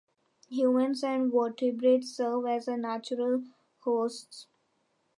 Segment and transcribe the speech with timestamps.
[0.49, 3.43] Humans and vertebrates serve as the natural
[3.83, 4.47] hosts.